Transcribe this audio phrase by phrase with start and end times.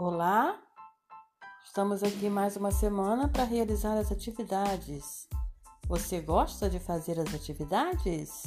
[0.00, 0.56] Olá,
[1.64, 5.28] estamos aqui mais uma semana para realizar as atividades.
[5.88, 8.44] Você gosta de fazer as atividades?